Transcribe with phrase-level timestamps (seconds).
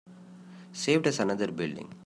[0.73, 1.93] Saved us another building.